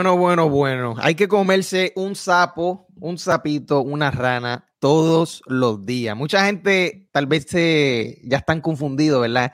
[0.00, 0.94] Bueno, bueno, bueno.
[0.96, 6.16] Hay que comerse un sapo, un sapito, una rana todos los días.
[6.16, 9.52] Mucha gente tal vez se, ya están confundidos, ¿verdad?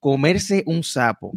[0.00, 1.34] Comerse un sapo.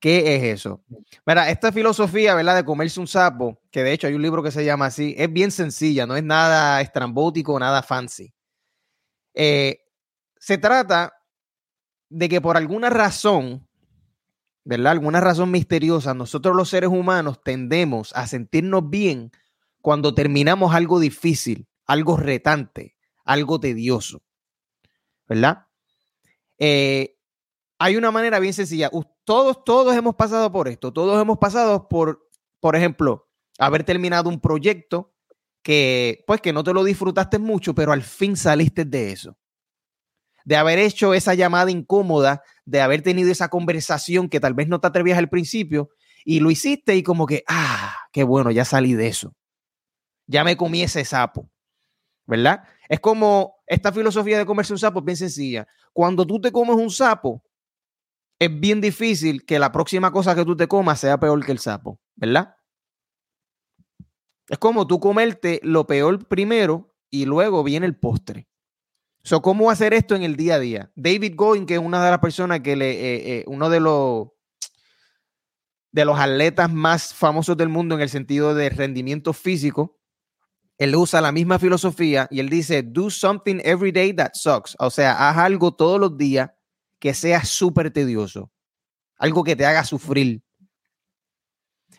[0.00, 0.82] ¿Qué es eso?
[1.26, 2.56] Mira, esta filosofía, ¿verdad?
[2.56, 5.30] De comerse un sapo, que de hecho hay un libro que se llama así, es
[5.30, 8.32] bien sencilla, no es nada estrambótico, nada fancy.
[9.34, 9.78] Eh,
[10.38, 11.12] se trata
[12.08, 13.67] de que por alguna razón,
[14.68, 14.92] ¿verdad?
[14.92, 19.32] Alguna razón misteriosa, nosotros los seres humanos tendemos a sentirnos bien
[19.80, 22.94] cuando terminamos algo difícil, algo retante,
[23.24, 24.20] algo tedioso,
[25.26, 25.68] ¿verdad?
[26.58, 27.16] Eh,
[27.78, 28.90] hay una manera bien sencilla.
[29.24, 30.92] Todos, todos hemos pasado por esto.
[30.92, 32.28] Todos hemos pasado por,
[32.60, 33.26] por ejemplo,
[33.58, 35.14] haber terminado un proyecto
[35.62, 39.38] que, pues, que no te lo disfrutaste mucho, pero al fin saliste de eso
[40.48, 44.78] de haber hecho esa llamada incómoda, de haber tenido esa conversación que tal vez no
[44.78, 45.88] te atrevías al principio
[46.22, 49.34] y lo hiciste y como que, ah, qué bueno, ya salí de eso.
[50.26, 51.50] Ya me comí ese sapo,
[52.26, 52.64] ¿verdad?
[52.90, 55.66] Es como esta filosofía de comerse un sapo, es bien sencilla.
[55.94, 57.42] Cuando tú te comes un sapo,
[58.38, 61.60] es bien difícil que la próxima cosa que tú te comas sea peor que el
[61.60, 62.54] sapo, ¿verdad?
[64.46, 68.46] Es como tú comerte lo peor primero y luego viene el postre.
[69.22, 70.90] So, ¿Cómo hacer esto en el día a día?
[70.94, 74.28] David Goin, que es una de las personas que le, eh, eh, uno de los,
[75.92, 79.98] de los atletas más famosos del mundo en el sentido de rendimiento físico,
[80.78, 84.76] él usa la misma filosofía y él dice, do something every day that sucks.
[84.78, 86.50] O sea, haz algo todos los días
[87.00, 88.52] que sea súper tedioso,
[89.16, 90.42] algo que te haga sufrir.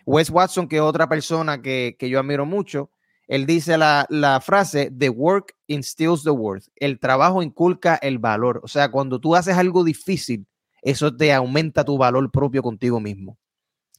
[0.05, 2.91] Wes Watson, que es otra persona que, que yo admiro mucho,
[3.29, 6.65] él dice la, frase, the work instills the worth.
[6.75, 8.59] El trabajo inculca el valor.
[8.63, 10.47] O sea, cuando tú haces algo difícil,
[10.81, 13.37] eso te aumenta tu valor propio contigo mismo.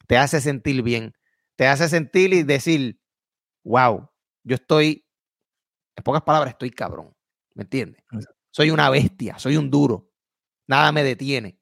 [0.05, 1.13] Te hace sentir bien.
[1.55, 2.99] Te hace sentir y decir,
[3.63, 4.09] wow,
[4.43, 5.05] yo estoy,
[5.95, 7.15] en pocas palabras, estoy cabrón.
[7.53, 8.03] ¿Me entiendes?
[8.49, 10.09] Soy una bestia, soy un duro.
[10.67, 11.57] Nada me detiene.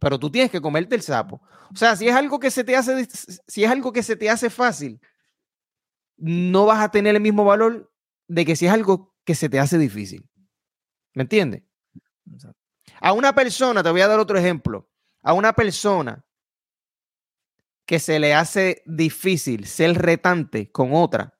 [0.00, 1.40] Pero tú tienes que comerte el sapo.
[1.72, 3.06] O sea, si es algo que se te hace,
[3.46, 5.00] si es algo que se te hace fácil,
[6.16, 7.92] no vas a tener el mismo valor
[8.28, 10.28] de que si es algo que se te hace difícil.
[11.14, 11.62] ¿Me entiendes?
[13.00, 14.90] A una persona, te voy a dar otro ejemplo,
[15.22, 16.24] a una persona
[17.86, 21.38] que se le hace difícil ser retante con otra,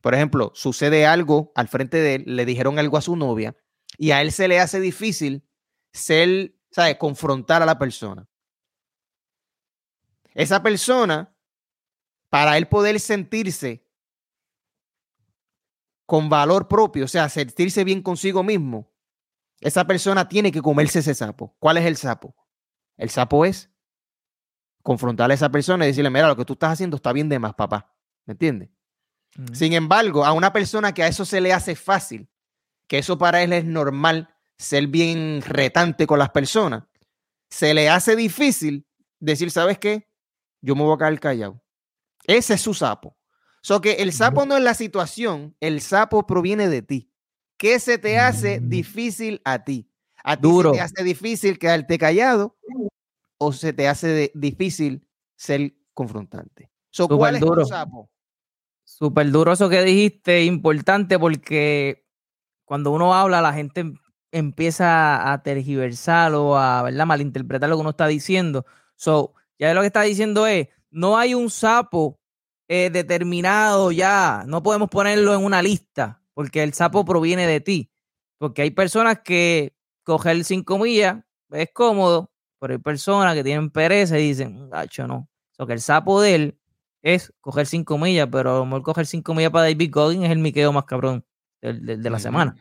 [0.00, 3.56] por ejemplo, sucede algo al frente de él, le dijeron algo a su novia
[3.98, 5.46] y a él se le hace difícil
[5.92, 6.96] ser, ¿sabes?
[6.96, 8.26] Confrontar a la persona.
[10.32, 11.36] Esa persona
[12.30, 13.86] para él poder sentirse
[16.06, 18.90] con valor propio, o sea, sentirse bien consigo mismo,
[19.60, 21.54] esa persona tiene que comerse ese sapo.
[21.58, 22.34] ¿Cuál es el sapo?
[22.96, 23.70] El sapo es
[24.82, 27.38] confrontar a esa persona y decirle, mira, lo que tú estás haciendo está bien de
[27.38, 27.94] más, papá.
[28.24, 28.70] ¿Me entiendes?
[29.52, 32.28] Sin embargo, a una persona que a eso se le hace fácil,
[32.88, 36.84] que eso para él es normal, ser bien retante con las personas,
[37.50, 38.86] se le hace difícil
[39.18, 40.08] decir, ¿sabes qué?
[40.60, 41.62] Yo me voy a caer callado.
[42.26, 43.16] Ese es su sapo.
[43.62, 47.12] So que el sapo no es la situación, el sapo proviene de ti.
[47.56, 48.68] ¿Qué se te hace mm.
[48.68, 49.90] difícil a ti?
[50.24, 52.56] ¿A ti se te hace difícil quedarte callado
[53.38, 56.70] o se te hace difícil ser confrontante?
[56.90, 58.10] So, ¿Cuál es tu sapo?
[58.84, 62.06] Súper duro eso que dijiste, importante porque
[62.64, 63.92] cuando uno habla, la gente
[64.32, 67.06] empieza a tergiversar o a ¿verdad?
[67.06, 68.64] malinterpretar lo que uno está diciendo.
[68.96, 72.18] So, ya lo que está diciendo es, no hay un sapo
[72.68, 77.90] eh, determinado ya, no podemos ponerlo en una lista, porque el sapo proviene de ti.
[78.38, 81.18] Porque hay personas que coger cinco millas
[81.50, 85.28] es cómodo, pero hay personas que tienen pereza y dicen, gacho, no.
[85.58, 86.58] O que el sapo de él
[87.02, 90.30] es coger cinco millas, pero a lo mejor coger cinco millas para David Goggins es
[90.30, 91.24] el miqueo más cabrón
[91.60, 92.54] de, la semana.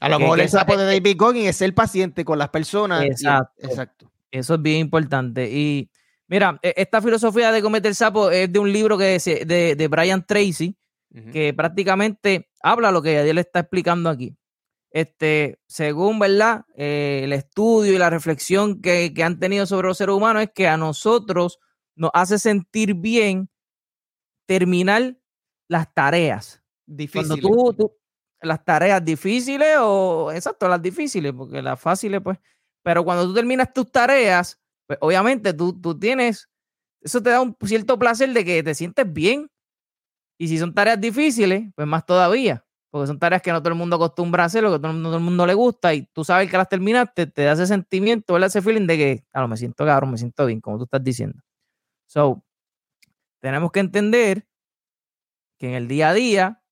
[0.00, 3.04] A lo mejor el sapo de David Goggins es el paciente con las personas.
[3.04, 3.52] Exacto.
[3.58, 4.12] exacto.
[4.30, 5.50] Eso es bien importante.
[5.50, 5.90] Y
[6.28, 10.24] Mira, e, esta filosofía de cometer sapo es de un libro que es de, Brian
[10.26, 10.76] Tracy,
[11.32, 14.36] que prácticamente habla lo que él está explicando aquí.
[14.90, 20.14] Este, según verdad, eh, el estudio y la reflexión que, han tenido sobre los seres
[20.14, 21.58] humanos es que a nosotros
[21.94, 23.50] nos hace sentir bien
[24.46, 25.16] terminar
[25.68, 26.62] las tareas.
[26.86, 27.40] Difíciles.
[27.40, 27.94] tú,
[28.40, 32.38] las tareas difíciles o, exacto, las difíciles, porque las fáciles, pues,
[32.82, 36.48] pero cuando tú terminas tus tareas, pues obviamente tú, tú tienes,
[37.00, 39.50] eso te da un cierto placer de que te sientes bien.
[40.38, 43.78] Y si son tareas difíciles, pues más todavía, porque son tareas que no todo el
[43.78, 46.50] mundo acostumbra a hacer, lo que todo, todo el mundo le gusta, y tú sabes
[46.50, 50.12] que las terminaste, te da ese sentimiento, ese feeling de que, claro, me siento cabrón,
[50.12, 51.40] me siento bien, como tú estás diciendo.
[52.06, 52.44] So,
[53.40, 54.46] tenemos que entender
[55.58, 56.62] que en el día a día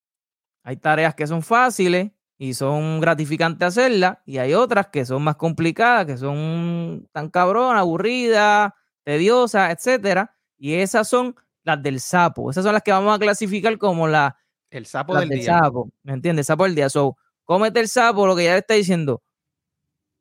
[0.64, 5.36] hay tareas que son fáciles y son gratificantes hacerlas, y hay otras que son más
[5.36, 8.72] complicadas, que son tan cabrón, aburridas,
[9.04, 10.34] tediosas, etcétera.
[10.58, 12.50] Y esas son las del sapo.
[12.50, 14.36] Esas son las que vamos a clasificar como la,
[14.70, 15.58] el sapo del, día.
[15.60, 16.46] Sapo, ¿Me entiendes?
[16.46, 16.88] sapo del día.
[16.88, 19.22] So, cómete el sapo, lo que ya le está diciendo.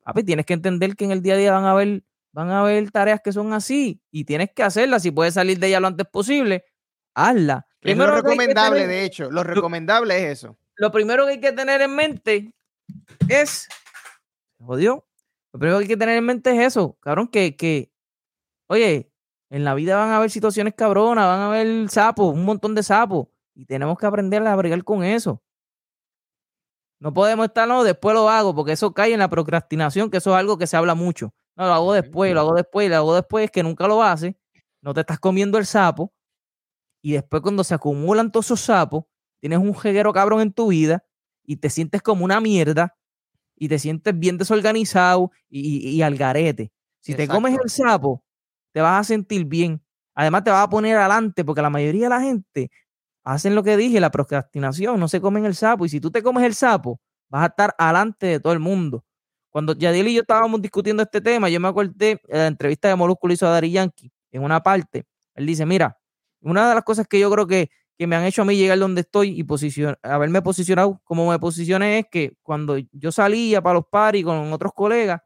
[0.04, 2.60] Papi, tienes que entender que en el día a día van a haber, van a
[2.60, 5.02] haber tareas que son así y tienes que hacerlas.
[5.02, 6.64] Si puedes salir de ella lo antes posible,
[7.14, 7.66] hazla.
[7.80, 9.30] Es lo recomendable, de hecho.
[9.30, 10.56] Lo recomendable es eso.
[10.76, 12.52] Lo primero que hay que tener en mente
[13.28, 13.68] es.
[14.58, 15.06] Jodió.
[15.52, 17.92] Lo primero que hay que tener en mente es eso, cabrón, que, que
[18.66, 19.12] oye,
[19.50, 22.82] en la vida van a haber situaciones cabronas, van a haber sapos, un montón de
[22.82, 23.28] sapos.
[23.54, 25.40] Y tenemos que aprender a bregar con eso.
[26.98, 30.30] No podemos estar, no, después lo hago, porque eso cae en la procrastinación, que eso
[30.30, 31.32] es algo que se habla mucho.
[31.56, 34.36] No, lo hago después, lo hago después, lo hago después, que nunca lo hace.
[34.82, 36.12] No te estás comiendo el sapo.
[37.02, 39.04] Y después, cuando se acumulan todos esos sapos,
[39.44, 41.04] tienes un jeguero cabrón en tu vida
[41.44, 42.96] y te sientes como una mierda
[43.54, 46.72] y te sientes bien desorganizado y, al garete.
[47.00, 48.24] Si te comes el sapo,
[48.72, 49.82] te vas a sentir bien.
[50.14, 52.70] Además, te vas a poner adelante porque la mayoría de la gente
[53.22, 55.84] hacen lo que dije, la procrastinación, no se comen el sapo.
[55.84, 56.98] Y si tú te comes el sapo,
[57.28, 59.04] vas a estar adelante de todo el mundo.
[59.50, 62.96] Cuando Yadil y yo estábamos discutiendo este tema, yo me acordé de la entrevista de
[62.96, 65.04] Molúsculo hizo a Dari Yankee en una parte.
[65.34, 65.98] Él dice, mira,
[66.40, 68.78] una de las cosas que yo creo que, que me han hecho a mí llegar
[68.78, 69.46] donde estoy y
[70.02, 74.72] haberme posicionado como me posicioné es que cuando yo salía para los paris con otros
[74.74, 75.20] colegas,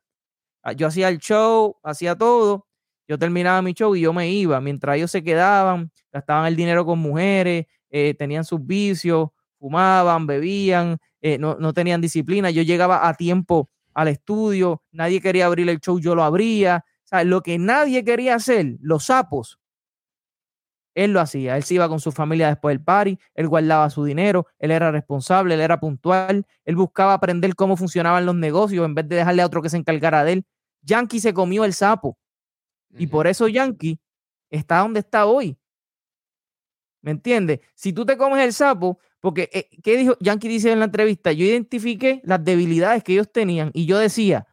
[0.63, 2.67] ah, yo hacía el show, hacía todo,
[3.07, 6.85] yo terminaba mi show y yo me iba, mientras ellos se quedaban, gastaban el dinero
[6.85, 12.51] con mujeres, eh, tenían sus vicios, fumaban, bebían, eh, no, no, tenían disciplina.
[12.51, 16.85] Yo llegaba a tiempo al estudio, nadie quería abrir el show, yo lo abría.
[17.05, 19.59] O sea, lo que nadie quería hacer, los sapos,
[20.99, 21.57] él lo hacía.
[21.57, 24.91] Él se iba con su familia después del party, él guardaba su dinero, él era
[24.91, 29.43] responsable, él era puntual, él buscaba aprender cómo funcionaban los negocios en vez de dejarle
[29.43, 30.47] a otro que se encargara de él.
[30.83, 32.19] Yankee se comió el sapo.
[32.97, 34.01] Y por eso Yankee
[34.51, 35.57] está donde está hoy.
[37.01, 37.61] ¿Me entiendes?
[37.75, 40.17] Si tú te comes el sapo, porque, eh, ¿qué dijo?
[40.21, 44.49] Yankee dice en la entrevista, yo identifiqué las debilidades que ellos tenían y yo decía,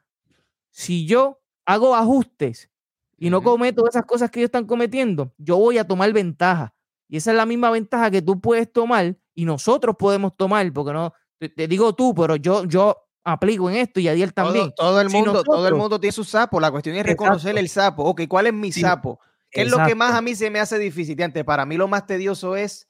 [0.70, 2.70] si yo hago ajustes
[3.18, 6.74] y no cometo esas cosas que ellos están cometiendo, yo voy a tomar ventaja.
[7.08, 10.94] Y esa es la misma ventaja que tú puedes tomar y nosotros podemos tomar, porque
[10.94, 14.74] no, te, digo tú, pero yo, yo aplico en esto y Adiel también.
[14.76, 16.60] Todo, el mundo, todo el mundo tiene su sapo.
[16.60, 18.04] La cuestión es reconocer el sapo.
[18.04, 19.20] Ok, ¿cuál es mi sapo?
[19.50, 21.16] ¿Qué es lo que más a mí se me hace difícil?
[21.46, 22.88] Para mí lo más tedioso es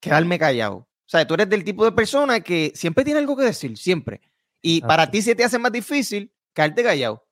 [0.00, 0.76] quedarme callado.
[0.76, 4.20] O sea, tú eres del tipo de persona que siempre tiene algo que decir, siempre.
[4.60, 7.25] Y para ti se te hace más difícil quedarte callado.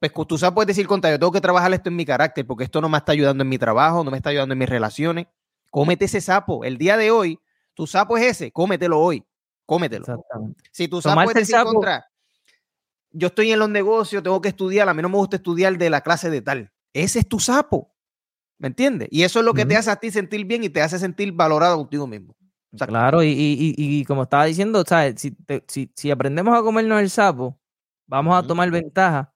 [0.00, 2.64] Pues tú sabes, puedes decir, contra, yo tengo que trabajar esto en mi carácter porque
[2.64, 5.26] esto no me está ayudando en mi trabajo, no me está ayudando en mis relaciones.
[5.70, 6.64] Cómete ese sapo.
[6.64, 7.40] El día de hoy,
[7.74, 9.24] tu sapo es ese, cómetelo hoy.
[9.66, 10.06] Cómetelo.
[10.70, 12.06] Si tu sapo es decir contra,
[13.10, 15.90] yo estoy en los negocios, tengo que estudiar, a mí no me gusta estudiar de
[15.90, 16.72] la clase de tal.
[16.92, 17.92] Ese es tu sapo.
[18.56, 19.08] ¿Me entiendes?
[19.10, 21.32] Y eso es lo que te hace a ti sentir bien y te hace sentir
[21.32, 22.34] valorado contigo mismo.
[22.86, 24.84] claro, y, como estaba diciendo,
[25.66, 27.58] Si, si, aprendemos a comernos el sapo,
[28.06, 29.32] vamos a tomar ventaja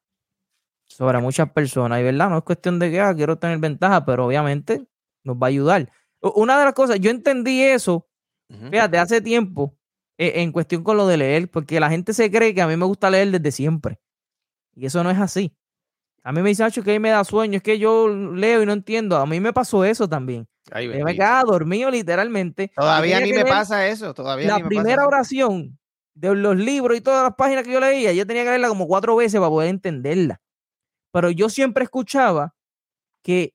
[0.96, 2.00] sobre muchas personas.
[2.00, 4.87] Y verdad, no es cuestión de que ah, quiero tener ventaja, pero obviamente
[5.25, 5.90] nos va a ayudar.
[6.20, 8.08] Una de las cosas, yo entendí eso,
[8.70, 9.76] fíjate, hace tiempo,
[10.18, 12.76] e, en cuestión con lo de leer, porque la gente se cree que a mí
[12.76, 13.99] me gusta leer desde siempre.
[14.75, 15.56] Y eso no es así.
[16.22, 18.72] A mí me dice, que ahí me da sueño, es que yo leo y no
[18.72, 19.16] entiendo.
[19.16, 20.46] A mí me pasó eso también.
[20.70, 22.70] yo me quedaba dormido literalmente.
[22.76, 24.14] Todavía mí me pasa eso.
[24.14, 25.78] Todavía la primera oración
[26.14, 28.87] de los libros y todas las páginas que yo leía, yo tenía que leerla como
[28.87, 30.40] cuatro veces para poder entenderla.
[31.12, 32.54] Pero yo siempre escuchaba
[33.23, 33.54] que,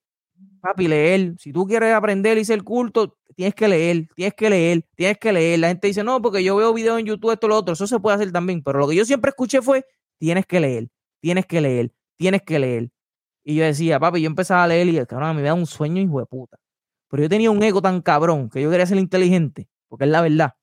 [0.62, 4.86] papi, leer, si tú quieres aprender y ser culto, tienes que leer, tienes que leer,
[4.96, 5.60] tienes que leer.
[5.60, 8.00] La gente dice, no, porque yo veo videos en YouTube, esto, lo otro, eso se
[8.00, 8.64] puede hacer también.
[8.64, 9.86] Pero lo que yo siempre escuché fue,
[10.20, 10.90] tienes que leer,
[11.22, 12.90] tienes que leer tienes que leer.
[13.44, 16.20] Y yo decía, papi, yo empezaba a leer y cabrón, me da un sueño hijo
[16.20, 16.58] de puta.
[17.10, 20.22] Pero yo tenía un ego tan cabrón que yo quería ser inteligente, porque es la
[20.22, 20.54] verdad.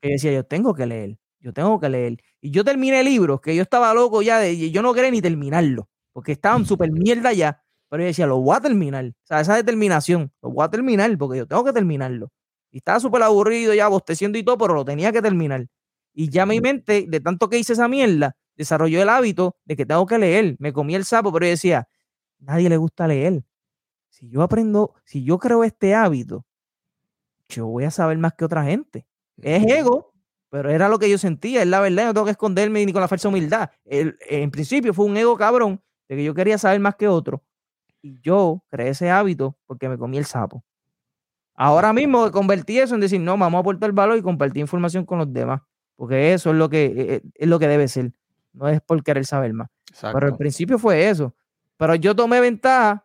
[0.00, 2.18] Que decía, yo tengo que leer, yo tengo que leer.
[2.40, 5.88] Y yo terminé libros que yo estaba loco ya de, yo no quería ni terminarlo,
[6.18, 7.62] porque estaban súper mierda ya.
[7.88, 9.04] Pero yo decía, lo voy a terminar.
[9.04, 12.32] O sea, esa determinación, lo voy a terminar porque yo tengo que terminarlo.
[12.72, 15.68] Y estaba súper aburrido ya, bosteciendo y todo, pero lo tenía que terminar.
[16.12, 19.86] Y ya mi mente, de tanto que hice esa mierda, desarrolló el hábito de que
[19.86, 20.56] tengo que leer.
[20.58, 21.86] Me comí el sapo, pero yo decía,
[22.40, 23.44] nadie le gusta leer.
[24.08, 26.44] Si yo aprendo, si yo creo este hábito,
[27.48, 29.06] yo voy a saber más que otra gente.
[29.36, 30.12] Es ego,
[30.50, 33.02] pero era lo que yo sentía, es la verdad, no tengo que esconderme ni con
[33.02, 33.70] la falsa humildad.
[33.84, 37.42] en principio fue un ego cabrón de que yo quería saber más que otro.
[38.00, 40.64] Y yo creé ese hábito porque me comí el sapo.
[41.54, 45.18] Ahora mismo convertí eso en decir, no, vamos a aportar valor y compartir información con
[45.18, 45.60] los demás,
[45.96, 48.12] porque eso es lo que, e, e, es, lo que debe ser,
[48.52, 49.68] no es por querer saber más.
[50.00, 51.34] Pero al principio fue eso.
[51.76, 53.04] Pero yo tomé ventaja,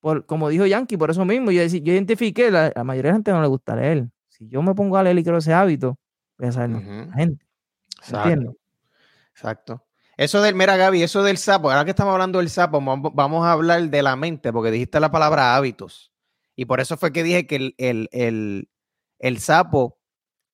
[0.00, 3.16] por, como dijo Yankee, por eso mismo, yo, yo identifiqué, la, la mayoría de la
[3.16, 4.08] gente no le gusta leer.
[4.28, 5.96] Si yo me pongo a leer y quiero ese hábito,
[6.36, 7.46] voy a saber la gente.
[7.98, 8.56] Exacto.
[9.30, 9.84] Exacto.
[10.16, 13.52] Eso del, mira Gaby, eso del sapo, ahora que estamos hablando del sapo, vamos a
[13.52, 16.12] hablar de la mente, porque dijiste la palabra hábitos.
[16.56, 19.98] Y por eso fue que dije que el, sapo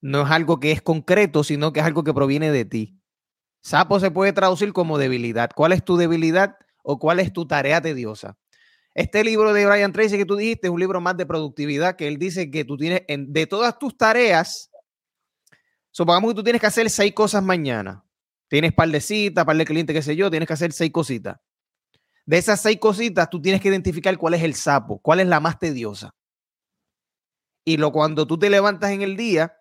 [0.00, 3.00] no es algo que es concreto, sino que es algo que proviene de ti.
[3.62, 5.50] Sapo se puede traducir como debilidad.
[5.54, 8.38] ¿Cuál es tu debilidad o cuál es tu tarea tediosa?
[8.94, 12.08] Este libro de Brian Tracy que tú dijiste es un libro más de productividad, que
[12.08, 14.70] él dice que tú tienes, de todas tus tareas,
[15.90, 18.02] supongamos que tú tienes que hacer seis cosas mañana.
[18.50, 21.38] Tienes par de citas, par de clientes, qué sé yo, tienes que hacer seis cositas.
[22.26, 25.38] De esas seis cositas, tú tienes que identificar cuál es el sapo, cuál es la
[25.38, 26.16] más tediosa.
[27.64, 29.56] Y lo cuando tú te levantas en el día,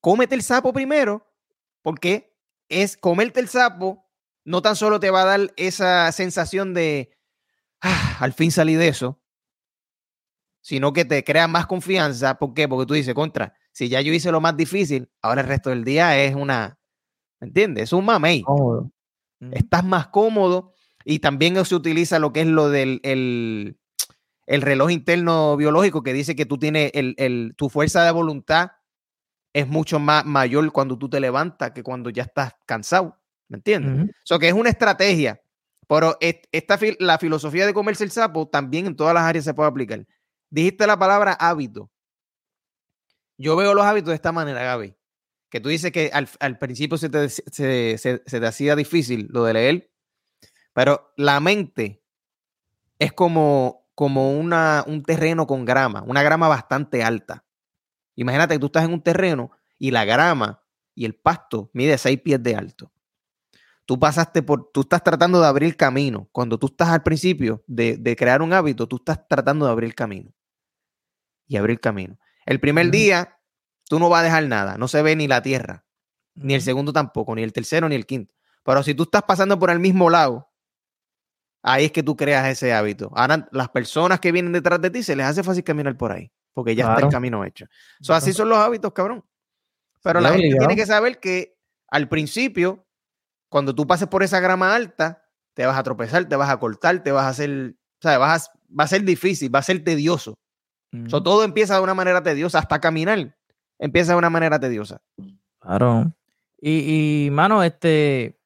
[0.00, 1.34] cómete el sapo primero,
[1.82, 2.32] porque
[2.68, 4.08] es comerte el sapo,
[4.44, 7.10] no tan solo te va a dar esa sensación de,
[7.80, 9.20] ah, al fin salí de eso,
[10.60, 12.38] sino que te crea más confianza.
[12.38, 12.68] ¿Por qué?
[12.68, 15.82] Porque tú dices, contra, si ya yo hice lo más difícil, ahora el resto del
[15.82, 16.77] día es una,
[17.40, 17.84] ¿me entiendes?
[17.84, 18.44] Es un mamey.
[19.52, 20.72] Estás más cómodo
[21.04, 26.34] y también se utiliza lo que es lo del el, reloj interno biológico que dice
[26.34, 28.72] que tú tienes el, tu fuerza de voluntad
[29.52, 33.18] es mucho más mayor cuando tú te levantas que cuando ya estás cansado.
[33.48, 34.14] ¿Me entiendes?
[34.24, 35.40] Eso que es una estrategia.
[35.88, 39.70] Pero esta, la filosofía de comerse el sapo también en todas las áreas se puede
[39.70, 40.06] aplicar.
[40.50, 41.90] Dijiste la palabra hábito.
[43.38, 44.97] Yo veo los hábitos de esta manera, Gaby.
[45.50, 49.90] Que tú dices que al, principio se te, se te hacía difícil lo de leer
[50.78, 52.04] pero la mente
[53.00, 57.44] es como, como una, un terreno con grama, una grama bastante alta.
[58.14, 60.62] Imagínate que tú estás en un terreno y la grama
[60.94, 62.92] y el pasto mide seis pies de alto.
[63.86, 66.28] Tú pasaste por, tú estás tratando de abrir camino.
[66.30, 70.32] Cuando tú estás al principio de, crear un hábito, tú estás tratando de abrir camino.
[71.48, 72.20] Y abrir camino.
[72.46, 73.37] El primer día,
[73.88, 74.76] tú no vas a dejar nada.
[74.78, 75.84] No se ve ni la tierra.
[76.34, 78.34] Ni el segundo tampoco, ni el tercero, ni el quinto.
[78.62, 80.48] Pero si tú estás pasando por el mismo lado
[81.62, 83.10] ahí es que tú creas ese hábito.
[83.14, 86.30] Ahora, las personas que vienen detrás de ti se les hace fácil caminar por ahí,
[86.52, 87.66] porque ya está el camino hecho.
[88.08, 89.24] así son los hábitos, cabrón.
[90.02, 92.86] Pero la gente tiene que saber que al principio,
[93.48, 97.02] cuando tú pases por esa grama alta, te vas a tropezar, te vas a cortar,
[97.02, 100.38] te vas a hacer, o sea, vas va a ser difícil, va a ser tedioso.
[101.10, 103.36] todo empieza de una manera tediosa, hasta caminar
[103.78, 105.00] empieza de una manera tediosa.
[105.60, 106.12] Claro.
[106.60, 108.38] Y, y mano, este,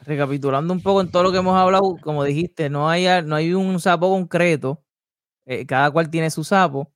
[0.00, 3.52] recapitulando un poco en todo lo que hemos hablado, como dijiste, no hay, no hay
[3.54, 4.82] un sapo concreto,
[5.46, 6.92] eh, cada cual tiene su sapo.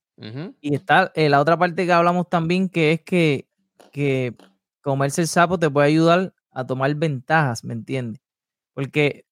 [0.61, 3.49] Y está eh, la otra parte que hablamos también, que es que,
[3.91, 4.37] que
[4.81, 8.23] comerse el sapo te puede ayudar a tomar ventajas, ¿me entiendes?
[8.73, 9.27] Porque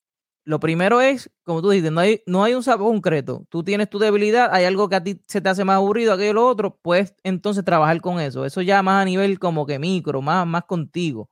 [0.45, 3.47] lo primero es, como tú dices, no hay, no hay un sapo concreto.
[3.51, 6.33] Tú tienes tu debilidad, hay algo que a ti se te hace más aburrido, aquello
[6.33, 8.45] lo otro, puedes entonces trabajar con eso.
[8.45, 11.31] Eso ya más a nivel como que micro, más, más contigo.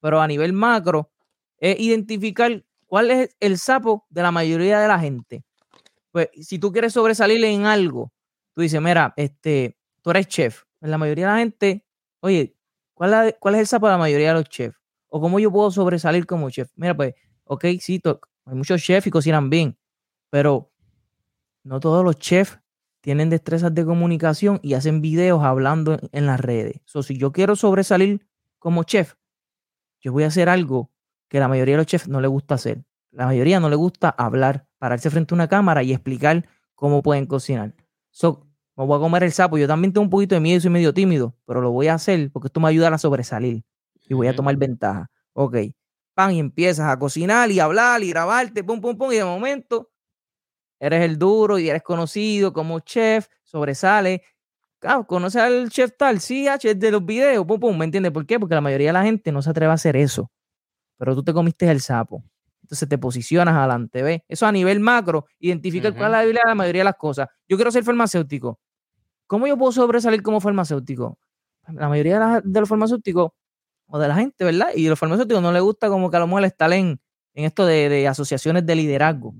[0.00, 1.10] Pero a nivel macro,
[1.58, 5.44] es identificar cuál es el sapo de la mayoría de la gente.
[6.10, 8.12] Pues si tú quieres sobresalir en algo,
[8.54, 10.64] tú dices, mira, este, tú eres chef.
[10.80, 11.84] En la mayoría de la gente,
[12.20, 12.54] oye,
[12.94, 14.78] ¿cuál, ¿cuál es el sapo de la mayoría de los chefs?
[15.08, 16.70] ¿O cómo yo puedo sobresalir como chef?
[16.76, 18.00] Mira, pues, ok, sí,
[18.48, 19.78] hay muchos chefs y cocinan bien,
[20.30, 20.72] pero
[21.64, 22.58] no todos los chefs
[23.00, 26.80] tienen destrezas de comunicación y hacen videos hablando en, las redes.
[26.94, 28.26] O si yo quiero sobresalir
[28.58, 29.14] como chef,
[30.00, 30.90] yo voy a hacer algo
[31.28, 32.84] que la mayoría de los chefs no le gusta hacer.
[33.10, 37.26] La mayoría no le gusta hablar, pararse frente a una cámara y explicar cómo pueden
[37.26, 37.74] cocinar.
[38.10, 39.58] So, me voy a comer el sapo.
[39.58, 41.94] Yo también tengo un poquito de miedo y soy medio tímido, pero lo voy a
[41.94, 43.64] hacer porque esto me ayuda a sobresalir
[44.08, 45.10] y voy a tomar ventaja.
[45.32, 45.56] Ok,
[46.18, 49.90] pan y empiezas a cocinar y hablar y grabarte, pum, pum, pum, y de momento
[50.80, 54.22] eres el duro y eres conocido como chef, sobresale.
[54.80, 58.26] Claro, conoces al chef tal, sí, H, de los videos, pum, pum, ¿me entiendes por
[58.26, 58.38] qué?
[58.40, 60.30] Porque la mayoría de la gente no se atreve a hacer eso
[60.98, 62.22] pero tú te comiste el sapo.
[62.62, 64.20] Entonces te posicionas adelante, ¿ves?
[64.28, 67.28] Eso a nivel macro, identifica cuál es la debilidad de la mayoría de las cosas.
[67.48, 68.60] Yo quiero ser farmacéutico.
[69.26, 71.18] ¿Cómo yo puedo sobresalir como farmacéutico?
[71.68, 73.32] La mayoría de, los farmacéuticos
[73.88, 74.68] o de la gente, ¿verdad?
[74.74, 77.00] Y los farmacéuticos no les gusta como que a lo mejor estar en,
[77.34, 79.34] en esto de, asociaciones de liderazgo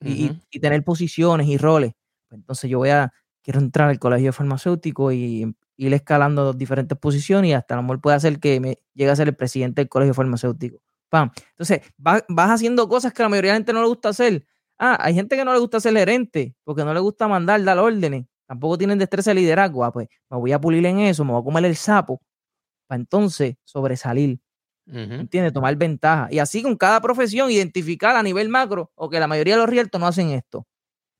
[0.00, 1.92] y, tener posiciones y roles.
[2.28, 7.50] Pues entonces yo voy a, quiero entrar al colegio farmacéutico y ir escalando diferentes posiciones
[7.50, 9.88] y hasta a lo mejor puede hacer que me llegue a ser el presidente del
[9.88, 10.80] colegio farmacéutico.
[11.08, 11.30] Pam.
[11.50, 14.44] Entonces, vas, haciendo cosas que a la mayoría de la gente no le gusta hacer
[14.82, 17.78] Ah, hay gente que no le gusta ser gerente, porque no le gusta mandar, dar
[17.78, 18.24] órdenes.
[18.46, 19.84] Tampoco tienen destreza de liderazgo.
[19.84, 22.22] Ah, pues me voy a pulir en eso, me voy a comer el sapo,
[22.90, 24.40] para entonces sobresalir.
[24.84, 25.52] ¿Entiendes?
[25.52, 26.26] Tomar ventaja.
[26.32, 29.70] Y así con cada profesión, identificar a nivel macro, o que la mayoría de los
[29.70, 30.66] rieltos no hacen esto.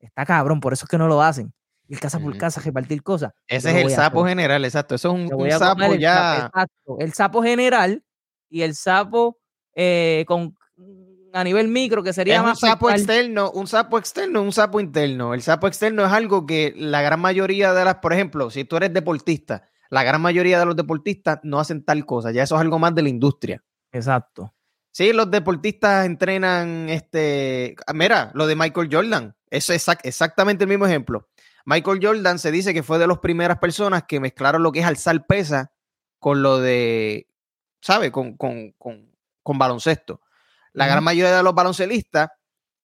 [0.00, 1.54] Está cabrón, por eso es que no lo hacen.
[1.86, 3.32] Ir casa por casa, repartir cosas.
[3.46, 4.96] Ese es el sapo general, exacto.
[4.96, 6.46] Eso es un, sapo ya.
[6.46, 6.96] exacto.
[6.98, 8.02] El sapo general
[8.48, 9.38] y el sapo
[9.76, 10.56] eh, con
[11.32, 15.32] a nivel micro que sería más un sapo externo, un sapo externo, un sapo interno.
[15.34, 18.76] El sapo externo es algo que la gran mayoría de las, por ejemplo, si tú
[18.76, 22.30] eres deportista, la gran mayoría de los deportistas no hacen tal cosa.
[22.30, 23.62] Ya eso es algo más de la industria.
[23.92, 24.54] Exacto.
[24.92, 30.86] Sí, los deportistas entrenan, este, mira, lo de Michael Jordan, eso es exactamente el mismo
[30.86, 31.28] ejemplo.
[31.64, 34.86] Michael Jordan se dice que fue de las primeras personas que mezclaron lo que es
[34.86, 35.72] alzar pesa
[36.18, 37.28] con lo de,
[37.80, 38.10] ¿sabe?
[38.10, 40.20] Con, con, con, baloncesto.
[40.72, 42.30] La gran mayoría de los baloncelistas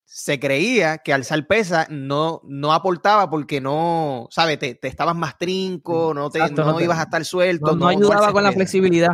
[0.09, 4.59] se creía que alzar pesa no, no aportaba porque no, ¿sabes?
[4.59, 7.75] Te, te estabas más trinco, no, te, no, ibas a estar suelto.
[7.75, 9.11] No, ayudaba con la flexibilidad.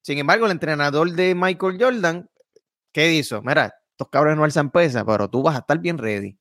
[0.00, 2.30] Sin embargo, el entrenador de Michael Jordan,
[2.92, 3.42] ¿qué hizo?
[3.42, 6.38] Mira, estos cabrones no alzan pesa, pero tú vas a estar bien ready.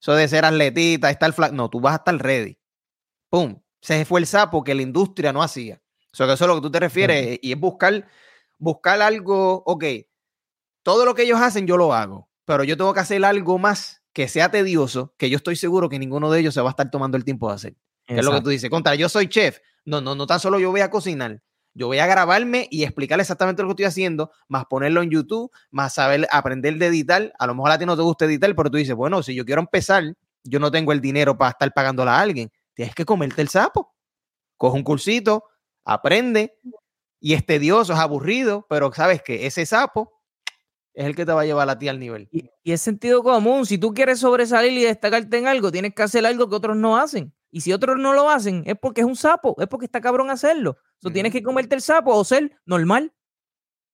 [0.00, 2.56] Eso de ser atletita, estar flaco, no, tú vas a estar ready.
[3.28, 3.60] ¡Pum!
[3.80, 5.82] Se fue el sapo que la industria no hacía.
[6.12, 8.06] Eso, que eso es lo que tú te refieres y es buscar,
[8.58, 9.84] buscar algo, ok,
[10.84, 14.02] todo lo que ellos hacen yo lo hago, pero yo tengo que hacer algo más
[14.12, 16.90] que sea tedioso, que yo estoy seguro que ninguno de ellos se va a estar
[16.90, 17.76] tomando el tiempo de hacer.
[18.06, 18.68] Es lo que tú dices.
[18.68, 19.60] Contra, yo soy chef.
[19.86, 21.42] No, no, no tan solo yo voy a cocinar.
[21.72, 25.50] Yo voy a grabarme y explicar exactamente lo que estoy haciendo, más ponerlo en YouTube,
[25.70, 27.32] más saber aprender de editar.
[27.38, 29.46] A lo mejor a ti no te gusta editar, pero tú dices, bueno, si yo
[29.46, 30.04] quiero empezar,
[30.44, 32.52] yo no tengo el dinero para estar pagándola a alguien.
[32.74, 33.94] Tienes que comerte el sapo.
[34.58, 35.44] Coge un cursito,
[35.86, 36.58] aprende
[37.18, 40.12] y es tedioso, es aburrido, pero sabes que ese sapo
[40.94, 42.28] es el que te va a llevar a ti al nivel.
[42.30, 43.66] Y, es sentido común.
[43.66, 46.96] Si tú quieres sobresalir y destacarte en algo, tienes que hacer algo que otros no
[46.96, 47.32] hacen.
[47.50, 50.30] Y si otros no lo hacen, es porque es un sapo, es porque está cabrón
[50.30, 50.76] hacerlo.
[51.00, 53.12] Tú tienes que comerte el sapo o ser normal,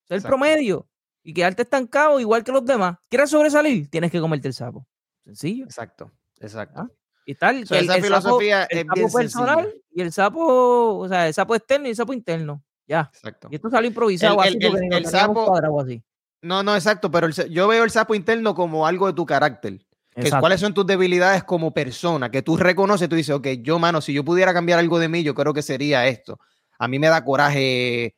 [0.07, 0.89] ser promedio
[1.23, 2.99] y quedarte estancado igual que los demás.
[3.09, 3.91] ¿Quieres sobresalir?
[3.91, 4.87] Tienes que comerte el sapo.
[5.25, 5.65] Sencillo.
[5.65, 6.83] Exacto, exacto.
[6.83, 6.91] ¿Ah?
[7.27, 7.63] Y tal.
[7.63, 11.97] esa filosofía es bien personal y el sapo, o sea, el sapo externo y el
[11.97, 12.65] sapo interno.
[12.87, 13.11] Ya.
[13.13, 13.49] Exacto.
[13.51, 16.03] Y esto sale improvisado el, así el, sapo, así.
[16.43, 19.85] No, no, exacto, pero yo veo el sapo interno como algo de tu carácter.
[20.15, 22.31] Que, ¿Cuáles son tus debilidades como persona?
[22.31, 25.23] Que tú reconoces, tú dices, ok, yo, mano, si yo pudiera cambiar algo de mí,
[25.23, 26.41] yo creo que sería esto.
[26.79, 28.17] A mí me da coraje.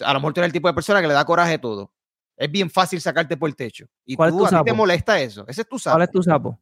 [0.00, 1.92] A lo mejor tú eres el tipo de persona que le da coraje todo.
[2.36, 3.86] Es bien fácil sacarte por el techo.
[4.04, 5.44] Y ¿Cuál tú, a ti te molesta eso.
[5.46, 5.94] Ese es tu sapo.
[5.94, 6.60] ¿Cuál es tu sapo?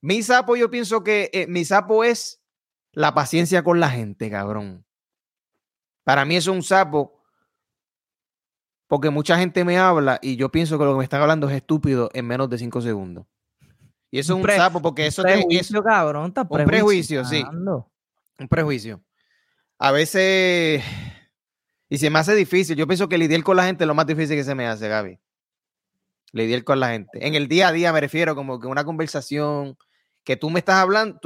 [0.00, 2.40] Mi sapo, yo pienso que eh, mi sapo es
[2.92, 4.84] la paciencia con la gente, cabrón.
[6.04, 7.21] Para mí es un sapo
[8.92, 11.56] porque mucha gente me habla y yo pienso que lo que me están hablando es
[11.56, 13.24] estúpido en menos de cinco segundos.
[14.10, 17.42] Y eso es un sapo, porque eso es prejuicio, cabrón, un prejuicio, sí.
[17.42, 19.02] Un prejuicio.
[19.78, 20.84] A veces,
[21.88, 22.76] y se me hace difícil.
[22.76, 24.86] Yo pienso que lidiar con la gente es lo más difícil que se me hace,
[24.88, 25.18] Gaby.
[26.32, 27.26] Lidiar con la gente.
[27.26, 29.78] En el día a día me refiero como que una conversación
[30.22, 31.18] que tú me estás hablando,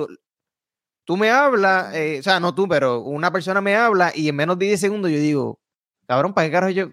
[1.04, 4.36] tú, me hablas, eh, o sea, no tú, pero una persona me habla y en
[4.36, 5.58] menos de 10 segundos yo digo,
[6.06, 6.90] cabrón, ¿para qué carajo yo,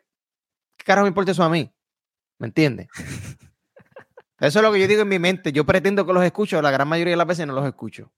[0.84, 1.72] ¿qué carajo me importa eso a mí?
[2.39, 2.89] ¿Me entiendes?
[4.39, 5.54] Eso es lo que yo digo en mi mente.
[5.54, 8.12] Yo pretendo que los escucho, la gran mayoría de las veces no los escucho.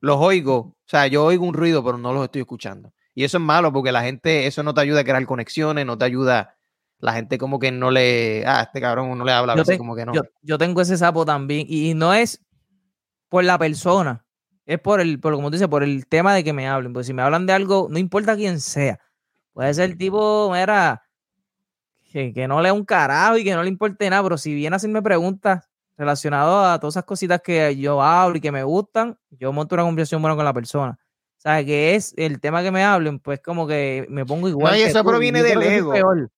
[0.00, 2.92] Los oigo, o sea, yo oigo un ruido, pero no los estoy escuchando.
[3.14, 5.96] Y eso es malo porque la gente, eso no te ayuda a crear conexiones, no
[5.96, 6.56] te ayuda.
[6.98, 10.04] La gente como que no le, ah, este cabrón no le habla, yo como que
[10.04, 10.12] no.
[10.42, 12.44] Yo, tengo ese sapo también y no es
[13.28, 14.24] por la persona,
[14.66, 16.92] es por el, por como tú dices, por el tema de que me hablen.
[16.92, 18.98] Porque si me hablan de algo, no importa quién sea,
[19.52, 21.01] puede ser el tipo, era
[22.12, 24.76] que, no lea un carajo y que no le importe nada, pero si viene a
[24.76, 29.52] hacerme preguntas relacionadas a todas esas cositas que yo hablo y que me gustan, yo
[29.52, 30.98] monto una conversación buena con la persona.
[31.38, 34.72] O sea, que es el tema que me hablen, pues como que me pongo igual.
[34.72, 35.94] No, y eso proviene del ego.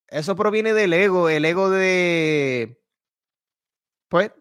[0.09, 2.81] Eso proviene del ego, el ego de.
[4.09, 4.33] Pues.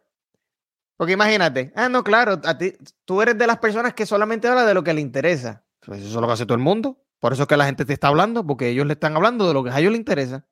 [0.96, 4.66] Porque imagínate, ah, no, claro, a ti, tú eres de las personas que solamente habla
[4.66, 5.66] de lo que le interesa.
[5.86, 7.04] Pues eso es lo que hace todo el mundo.
[7.20, 9.54] Por eso es que la gente te está hablando, porque ellos le están hablando de
[9.54, 10.46] lo que a ellos les interesa.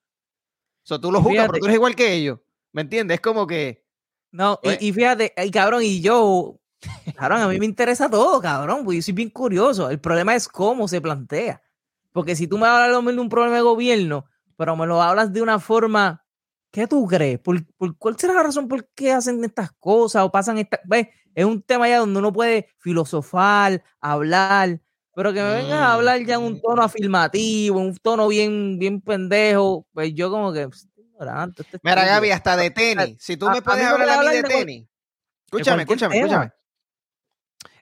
[0.92, 2.40] So, tú lo juzgas, pero tú eres igual que ellos.
[2.74, 3.16] ¿Me entiendes?
[3.16, 3.86] Es como que.
[4.30, 6.60] No, y, pues fíjate, y cabrón, y yo,
[7.16, 9.90] cabrón, a mí me interesa todo, cabrón, porque yo soy bien curioso.
[9.90, 11.62] El problema es cómo se plantea.
[12.12, 14.26] Porque si tú me hablas de un problema de gobierno,
[14.58, 16.26] pero me lo hablas de una forma,
[16.72, 17.40] ¿qué tú crees?
[17.40, 17.66] ¿Por,
[17.98, 20.82] cuál será la razón por qué hacen estas cosas o pasan estas...
[20.84, 21.08] ¿Ves?
[21.34, 24.82] Es un tema ya donde uno puede filosofar, hablar,
[25.16, 29.02] pero que me vengas a hablar ya en un tono afirmativo, un tono bien, bien
[29.02, 30.68] pendejo, pues yo como que...
[30.68, 30.88] Pues,
[31.84, 33.18] Mira, Gaby, hasta de tenis.
[33.20, 34.88] Si tú me puedes hablar a mí de tenis.
[35.46, 36.52] Escúchame, escúchame, escúchame.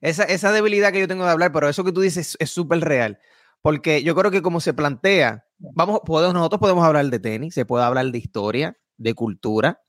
[0.01, 2.81] Esa, esa, debilidad que yo tengo de hablar, pero eso que tú dices es súper
[2.81, 3.19] real.
[3.61, 7.65] Porque yo creo que como se plantea, vamos, podemos, nosotros podemos hablar de tenis, se
[7.65, 9.81] puede hablar de historia, de cultura,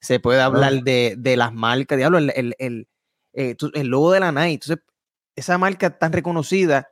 [0.00, 2.88] se puede hablar de, de, las marcas, diablo, el, el, el,
[3.34, 4.54] eh, el, logo de la Nike.
[4.54, 4.78] Entonces,
[5.38, 6.88] esa marca tan reconocida,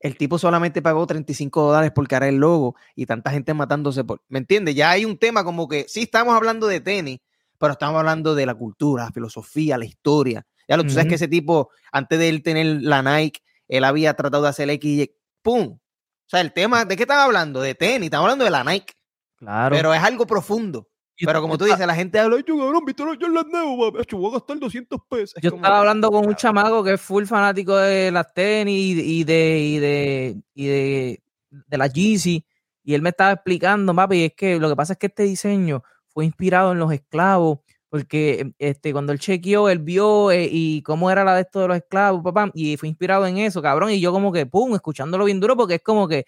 [0.00, 4.22] el tipo solamente pagó 35 dólares por cara el logo y tanta gente matándose por.
[4.28, 4.74] ¿Me entiendes?
[4.74, 7.18] Ya hay un tema como que sí estamos hablando de tenis,
[7.58, 10.46] pero estamos hablando de la cultura, la filosofía, la historia.
[10.68, 14.14] Ya lo, tú sabes que ese tipo, antes de él tener la Nike, él había
[14.14, 15.10] tratado de hacer X y
[15.42, 15.78] ¡pum!
[15.78, 17.60] O sea, el tema, ¿de qué están hablando?
[17.60, 18.94] De tenis, estamos hablando de la Nike.
[19.36, 19.74] Claro.
[19.74, 20.88] Pero es algo profundo.
[21.20, 24.32] Pero como tú dices, la gente habla, yo cabrón, viste los Jordan Neo, voy a
[24.32, 25.34] gastar 200 pesos.
[25.42, 29.58] Yo estaba hablando con un chamaco que es full fanático de las tenis y de,
[29.58, 32.44] y de, y de, de la Yeezy,
[32.84, 35.82] y él me estaba explicando, papi, es que lo que pasa es que este diseño
[36.08, 37.58] fue inspirado en los esclavos,
[37.90, 41.68] porque este, cuando él chequeó, él vio eh, y cómo era la de esto de
[41.68, 45.24] los esclavos, papá, y fue inspirado en eso, cabrón, y yo como que, pum, escuchándolo
[45.24, 46.24] bien duro, porque es como que,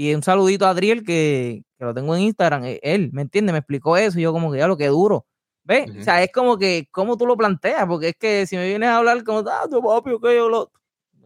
[0.00, 3.52] y un saludito a Adriel, que, que lo tengo en Instagram, e, él, ¿me entiende?
[3.52, 5.26] Me explicó eso y yo como que ya lo que duro.
[5.62, 5.90] ¿Ves?
[5.94, 7.84] O sea, es como que, ¿cómo tú lo planteas?
[7.86, 10.72] Porque es que si me vienes a hablar como, ah, tu papi, ok, yo lo...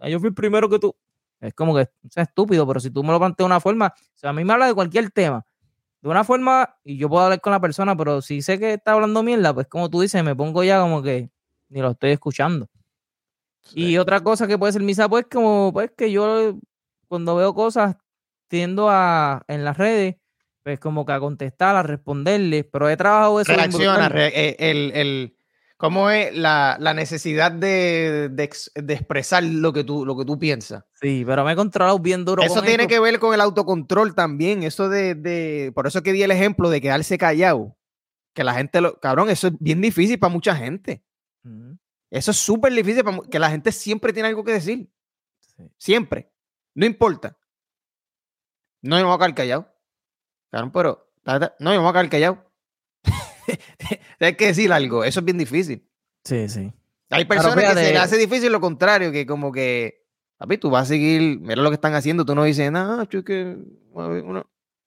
[0.01, 0.93] Ah, yo fui primero que tú.
[1.41, 4.19] Es como que es estúpido, pero si tú me lo planteas de una forma, o
[4.19, 5.47] sea, a mí me habla de cualquier tema,
[6.03, 8.95] de una forma, y yo puedo hablar con la persona, pero si sé que está
[8.95, 11.31] hablando mierda, pues como tú dices, me pongo ya como que
[11.69, 12.67] ni lo estoy escuchando.
[13.73, 16.59] Y otra cosa que puede ser misa, pues como, pues que yo
[17.07, 17.95] cuando veo cosas
[18.49, 20.17] tiendo a, en las redes,
[20.63, 23.53] pues como que a contestar, a responderle, pero he trabajado eso.
[23.53, 25.37] Reacciona, eh, el, el,
[25.77, 28.31] ¿cómo es la, necesidad de,
[28.89, 30.85] expresar lo que, tú, lo que tú piensas?
[31.01, 32.43] Sí, pero me he controlado bien duro.
[32.43, 36.31] Eso tiene que ver con el autocontrol también, eso de, por eso que di el
[36.31, 37.77] ejemplo de quedarse callado,
[38.33, 41.05] que la gente, lo, cabrón, eso es bien difícil para mucha gente.
[42.11, 44.89] Eso es súper difícil, para, que la gente siempre tiene algo que decir.
[45.77, 46.31] Siempre.
[46.75, 47.37] No importa.
[48.85, 49.75] No, me voy a quedar callado.
[50.51, 51.11] Claro, pero.
[51.59, 52.51] No, me voy a quedar callado.
[54.21, 55.05] Hay que decir algo.
[55.05, 55.89] Eso es bien difícil.
[56.23, 56.71] Sí, sí.
[57.09, 60.05] Hay personas que se le hace difícil lo contrario, que como que.
[60.37, 61.41] Papi, tú vas a seguir.
[61.41, 62.27] Mira lo que están haciendo.
[62.27, 63.57] Tú no dices, nada, no, que.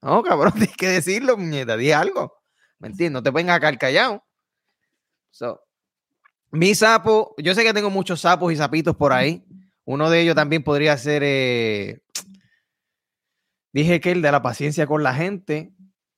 [0.01, 1.75] No, cabrón, tienes que decirlo, muñeca.
[1.75, 2.37] Di algo.
[2.77, 3.13] ¿Me entiendes?
[3.13, 4.23] No te pueden quedar callado.
[5.31, 5.59] So,
[6.51, 9.43] mi sapo, yo sé que tengo muchos sapos y sapitos por ahí.
[9.85, 12.03] Uno de ellos también podría ser eh,
[13.73, 15.73] Dije que el de la paciencia con la gente,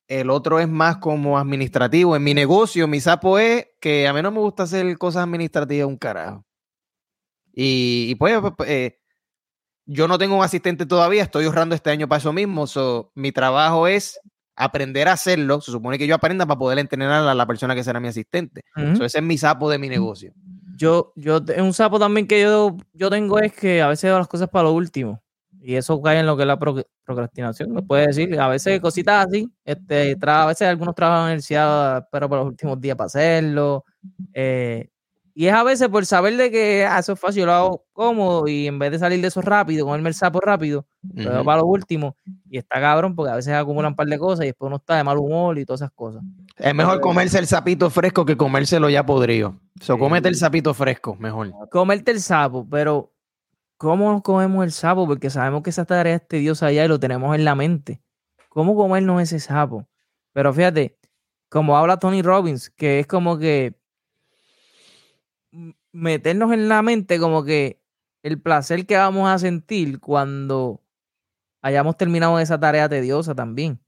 [0.07, 2.15] el otro es más como administrativo.
[2.15, 5.87] En mi negocio, mi sapo es que a mí no me gusta hacer cosas administrativas
[5.87, 6.45] un carajo.
[7.53, 8.99] Y, pues, pues, pues eh,
[9.85, 12.65] yo no tengo un asistente todavía, estoy ahorrando este año para eso mismo.
[13.15, 14.19] mi trabajo es
[14.55, 15.61] aprender a hacerlo.
[15.61, 18.61] Se supone que yo aprenda para poder entrenar a la persona que será mi asistente.
[18.75, 20.33] ese es mi sapo de mi negocio.
[20.77, 24.27] Yo, yo, un sapo también que yo, yo tengo es que a veces hago las
[24.27, 25.21] cosas para lo último.
[25.61, 26.57] Y eso cae en lo que es la
[27.05, 28.39] procrastinación, lo puede decir.
[28.39, 32.47] A veces cositas así, este, a veces algunos trabajan en la universidad, pero por los
[32.47, 33.83] últimos días para hacerlo.
[34.33, 34.89] Eh,
[35.39, 37.85] y es a veces por saber de que ah, eso es fácil, yo lo hago
[37.93, 41.45] cómodo y en vez de salir de eso rápido, comerme el sapo rápido, lo hago
[41.45, 42.17] para lo último.
[42.49, 44.97] Y está cabrón porque a veces acumulan un par de cosas y después uno está
[44.97, 46.23] de mal humor y todas esas cosas.
[46.57, 49.55] Es mejor comerse el sapito fresco que comérselo ya podrido.
[49.79, 51.53] So, cómete el sapito fresco, mejor.
[51.71, 53.13] Comerte el sapo, pero
[53.79, 55.07] ¿Cómo comemos el sapo?
[55.07, 58.01] Porque sabemos que esa tarea es tediosa allá y lo tenemos en la mente.
[58.49, 59.87] ¿Cómo comernos ese sapo?
[60.33, 60.97] Pero fíjate,
[61.47, 63.79] como habla Tony Robbins, que es como que
[65.93, 67.81] meternos en la mente como que
[68.21, 70.83] el placer que vamos a sentir cuando
[71.61, 73.79] hayamos terminado esa tarea tediosa también.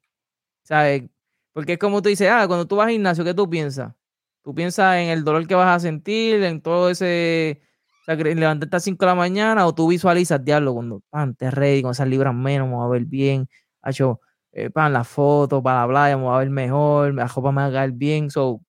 [0.63, 1.09] ¿Sabes?
[1.51, 3.93] Porque es como tú dices, ah, cuando tú vas al gimnasio, ¿qué tú piensas?
[4.41, 7.61] Tú piensas en el dolor que vas a sentir, en todo ese
[8.01, 11.35] o sea, levantarte a las 5 de la mañana o tú visualizas, diablo, cuando pan,
[11.35, 13.47] te ready, con esas libras menos, me voy a ver bien,
[13.85, 14.19] hecho,
[14.51, 17.61] eh, pan, la foto, para la playa, me voy a ver mejor, la ropa me
[17.61, 18.29] va caer bien.
[18.29, 18.61] So,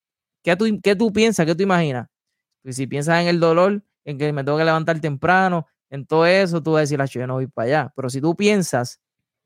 [0.43, 1.47] ¿qué, tú, ¿Qué tú piensas?
[1.47, 2.09] ¿Qué tú imaginas?
[2.63, 6.27] Pues si piensas en el dolor, en que me tengo que levantar temprano, en todo
[6.27, 7.93] eso, tú vas a decir, yo no voy para allá.
[7.97, 9.01] Pero si tú piensas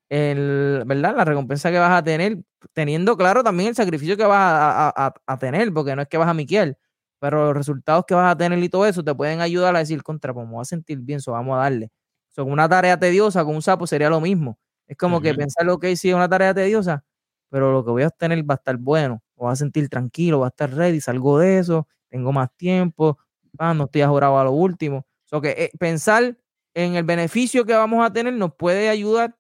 [0.09, 1.17] en ¿verdad?
[1.17, 2.39] la recompensa que vas a tener,
[2.73, 6.35] teniendo claro también el sacrificio que vas a, tener, porque no es que vas a
[6.35, 6.79] miquiar,
[7.27, 10.01] pero los resultados que vas a tener y todo eso te pueden ayudar a decir,
[10.05, 11.91] contra, pues me voy a sentir bien, eso vamos a darle.
[12.29, 14.61] Son una tarea tediosa con un sapo sería lo mismo.
[14.87, 17.05] Es como que pensar lo que sí es una tarea tediosa,
[17.51, 20.47] pero lo que voy a obtener va a estar bueno, voy a sentir tranquilo, va
[20.47, 23.19] a estar ready, salgo de eso, tengo más tiempo,
[23.59, 25.05] ah, no estoy ajorado a lo último.
[25.25, 26.39] So que eh, pensar
[26.75, 29.37] en el beneficio que vamos a tener nos puede ayudar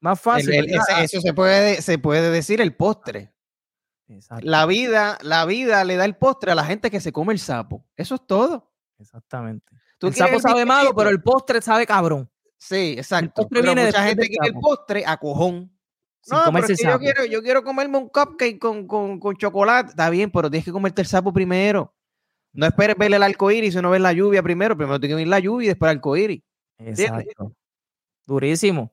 [0.00, 0.52] más fácil.
[1.02, 3.31] eso se puede, se puede decir el postre.
[4.42, 7.38] La vida, la vida le da el postre a la gente que se come el
[7.38, 7.84] sapo.
[7.96, 8.72] Eso es todo.
[8.98, 9.66] Exactamente.
[10.00, 12.30] el sapo sabe malo, pero el postre sabe cabrón.
[12.56, 13.48] Sí, exacto.
[13.50, 15.76] pero mucha gente quiere el postre a cojón.
[16.30, 19.90] no, pero yo quiero, yo quiero comerme un cupcake con, con, con, chocolate.
[19.90, 21.92] Está bien, pero tienes que comerte el sapo primero.
[22.52, 24.76] No esperes ver el arco iris, no ves la lluvia primero.
[24.76, 26.42] Primero tienes que ver la lluvia y después el arco iris.
[26.78, 27.52] Exacto.
[28.26, 28.92] Durísimo.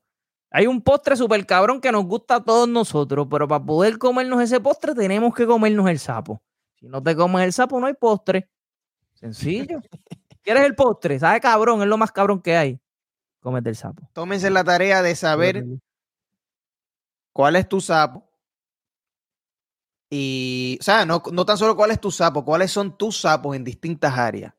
[0.51, 4.41] Hay un postre súper cabrón que nos gusta a todos nosotros, pero para poder comernos
[4.41, 6.41] ese postre tenemos que comernos el sapo.
[6.75, 8.49] Si no te comes el sapo, no hay postre.
[9.13, 9.79] Sencillo.
[10.43, 11.19] ¿Quieres el postre?
[11.19, 11.81] ¿Sabe cabrón?
[11.81, 12.79] Es lo más cabrón que hay.
[13.41, 14.09] Cómete el sapo.
[14.13, 15.63] Tómense la tarea de saber
[17.31, 18.27] cuál es tu sapo.
[20.09, 23.55] Y, o sea, no, no tan solo cuál es tu sapo, cuáles son tus sapos
[23.55, 24.53] en distintas áreas.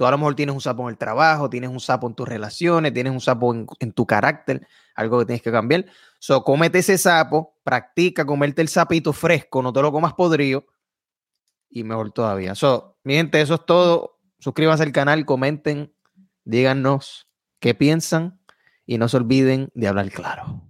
[0.00, 2.26] Tú a lo mejor tienes un sapo en el trabajo, tienes un sapo en tus
[2.26, 5.84] relaciones, tienes un sapo en, tu carácter, algo que tienes que cambiar.
[6.18, 10.64] So, cómete ese sapo, practica comerte el sapito fresco, no te lo comas podrido
[11.68, 12.54] y mejor todavía.
[12.54, 14.18] So, mi gente, eso es todo.
[14.38, 15.94] Suscríbanse al canal, comenten,
[16.44, 18.40] díganos qué piensan
[18.86, 20.62] y no se olviden de hablar claro.